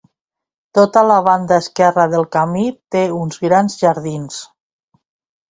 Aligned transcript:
Tota 0.77 1.03
la 1.09 1.17
banda 1.27 1.59
esquerra 1.63 2.07
del 2.15 2.25
camí 2.37 2.65
té 2.97 3.05
uns 3.19 3.39
grans 3.45 3.79
jardins. 3.85 4.41